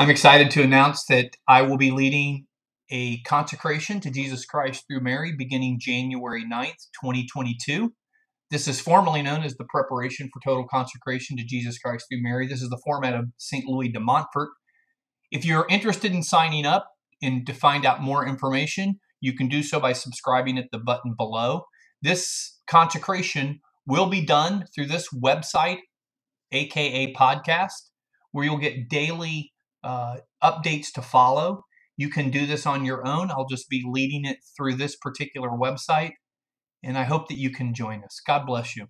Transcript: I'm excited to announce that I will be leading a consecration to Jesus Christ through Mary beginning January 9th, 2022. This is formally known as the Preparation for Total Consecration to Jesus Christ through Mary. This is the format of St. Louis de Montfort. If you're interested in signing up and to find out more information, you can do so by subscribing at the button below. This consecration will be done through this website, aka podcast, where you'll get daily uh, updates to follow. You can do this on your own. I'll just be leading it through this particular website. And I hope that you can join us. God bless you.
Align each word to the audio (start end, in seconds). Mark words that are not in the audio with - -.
I'm 0.00 0.10
excited 0.10 0.52
to 0.52 0.62
announce 0.62 1.04
that 1.06 1.30
I 1.48 1.62
will 1.62 1.76
be 1.76 1.90
leading 1.90 2.46
a 2.88 3.20
consecration 3.22 3.98
to 4.02 4.12
Jesus 4.12 4.44
Christ 4.44 4.84
through 4.86 5.00
Mary 5.00 5.34
beginning 5.36 5.80
January 5.80 6.44
9th, 6.44 6.86
2022. 7.02 7.92
This 8.52 8.68
is 8.68 8.80
formally 8.80 9.22
known 9.22 9.42
as 9.42 9.56
the 9.56 9.64
Preparation 9.68 10.30
for 10.32 10.38
Total 10.44 10.64
Consecration 10.68 11.36
to 11.36 11.44
Jesus 11.44 11.80
Christ 11.80 12.06
through 12.08 12.22
Mary. 12.22 12.46
This 12.46 12.62
is 12.62 12.70
the 12.70 12.80
format 12.84 13.14
of 13.14 13.24
St. 13.38 13.64
Louis 13.66 13.88
de 13.88 13.98
Montfort. 13.98 14.50
If 15.32 15.44
you're 15.44 15.66
interested 15.68 16.12
in 16.12 16.22
signing 16.22 16.64
up 16.64 16.86
and 17.20 17.44
to 17.44 17.52
find 17.52 17.84
out 17.84 18.00
more 18.00 18.24
information, 18.24 19.00
you 19.20 19.34
can 19.34 19.48
do 19.48 19.64
so 19.64 19.80
by 19.80 19.94
subscribing 19.94 20.58
at 20.58 20.66
the 20.70 20.78
button 20.78 21.16
below. 21.18 21.64
This 22.02 22.60
consecration 22.70 23.58
will 23.84 24.06
be 24.06 24.24
done 24.24 24.64
through 24.72 24.86
this 24.86 25.08
website, 25.12 25.78
aka 26.52 27.12
podcast, 27.14 27.90
where 28.30 28.44
you'll 28.44 28.58
get 28.58 28.88
daily 28.88 29.50
uh, 29.82 30.18
updates 30.42 30.92
to 30.94 31.02
follow. 31.02 31.64
You 31.96 32.08
can 32.10 32.30
do 32.30 32.46
this 32.46 32.66
on 32.66 32.84
your 32.84 33.06
own. 33.06 33.30
I'll 33.30 33.48
just 33.48 33.68
be 33.68 33.84
leading 33.86 34.24
it 34.24 34.38
through 34.56 34.74
this 34.74 34.96
particular 34.96 35.50
website. 35.50 36.12
And 36.82 36.96
I 36.96 37.04
hope 37.04 37.28
that 37.28 37.38
you 37.38 37.50
can 37.50 37.74
join 37.74 38.04
us. 38.04 38.20
God 38.26 38.46
bless 38.46 38.76
you. 38.76 38.86